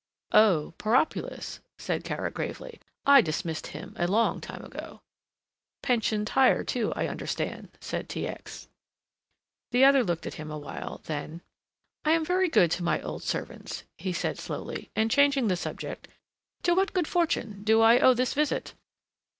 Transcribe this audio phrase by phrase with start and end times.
[0.31, 5.03] "Oh, Poropulos," said Kara gravely, "I dismissed him a long time ago."
[5.83, 8.25] "Pensioned hire, too, I understand," said T.
[8.27, 8.67] X.
[9.69, 11.43] The other looked at him awhile, then,
[12.03, 16.07] "I am very good to my old servants," he said slowly and, changing the subject;
[16.63, 18.73] "to what good fortune do I owe this visit?"